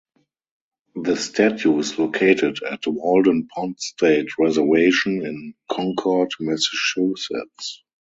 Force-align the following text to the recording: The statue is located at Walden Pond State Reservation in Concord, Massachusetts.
The 0.95 1.15
statue 1.15 1.77
is 1.77 1.99
located 1.99 2.57
at 2.63 2.87
Walden 2.87 3.47
Pond 3.53 3.79
State 3.79 4.29
Reservation 4.39 5.23
in 5.23 5.53
Concord, 5.69 6.31
Massachusetts. 6.39 7.83